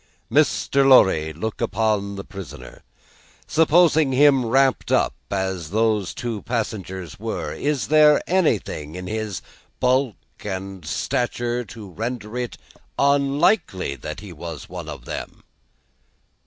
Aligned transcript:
"Mr. 0.31 0.83
Lorry, 0.83 1.31
look 1.31 1.57
again 1.61 1.65
upon 1.65 2.15
the 2.15 2.23
prisoner. 2.23 2.81
Supposing 3.45 4.13
him 4.13 4.47
wrapped 4.47 4.91
up 4.91 5.13
as 5.29 5.69
those 5.69 6.15
two 6.15 6.41
passengers 6.41 7.19
were, 7.19 7.53
is 7.53 7.89
there 7.89 8.19
anything 8.25 8.95
in 8.95 9.05
his 9.05 9.43
bulk 9.79 10.15
and 10.43 10.83
stature 10.87 11.63
to 11.65 11.87
render 11.87 12.35
it 12.35 12.57
unlikely 12.97 13.93
that 13.95 14.21
he 14.21 14.33
was 14.33 14.67
one 14.67 14.89
of 14.89 15.05
them?" 15.05 15.43